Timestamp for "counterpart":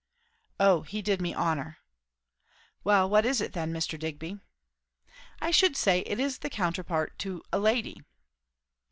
6.49-7.19